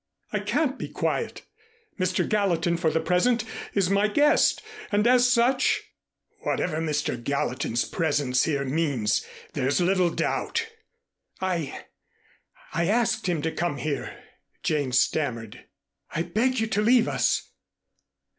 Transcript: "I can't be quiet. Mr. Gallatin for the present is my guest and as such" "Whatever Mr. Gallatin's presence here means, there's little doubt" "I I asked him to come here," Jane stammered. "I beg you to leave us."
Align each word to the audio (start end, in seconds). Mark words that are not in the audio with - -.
"I 0.33 0.39
can't 0.39 0.79
be 0.79 0.87
quiet. 0.87 1.43
Mr. 1.99 2.27
Gallatin 2.27 2.75
for 2.75 2.89
the 2.89 2.99
present 2.99 3.43
is 3.75 3.87
my 3.91 4.07
guest 4.07 4.63
and 4.91 5.05
as 5.05 5.31
such" 5.31 5.91
"Whatever 6.43 6.77
Mr. 6.77 7.23
Gallatin's 7.23 7.85
presence 7.85 8.41
here 8.45 8.65
means, 8.65 9.23
there's 9.53 9.79
little 9.79 10.09
doubt" 10.09 10.65
"I 11.39 11.83
I 12.73 12.87
asked 12.87 13.29
him 13.29 13.43
to 13.43 13.51
come 13.51 13.77
here," 13.77 14.17
Jane 14.63 14.91
stammered. 14.91 15.65
"I 16.09 16.23
beg 16.23 16.59
you 16.59 16.65
to 16.65 16.81
leave 16.81 17.07
us." 17.07 17.51